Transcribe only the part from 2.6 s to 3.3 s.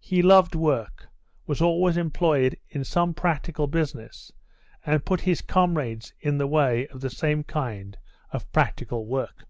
in some